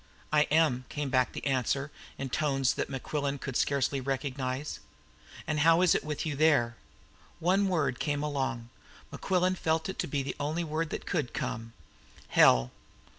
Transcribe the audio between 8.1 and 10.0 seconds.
along. Mequillen felt it